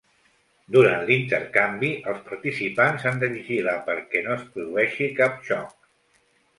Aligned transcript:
Durant 0.75 1.03
l'intercanvi, 1.09 1.91
els 2.13 2.23
participants 2.31 3.07
han 3.11 3.23
de 3.27 3.31
vigilar 3.37 3.79
perquè 3.93 4.27
no 4.31 4.35
es 4.41 4.51
produeixi 4.59 5.15
cap 5.23 5.43
xoc. 5.53 5.81